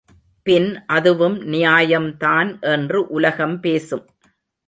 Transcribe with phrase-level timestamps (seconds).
[0.47, 4.05] பின் அதுவும் நியாயம்தான் என்று உலகம் பேசும்.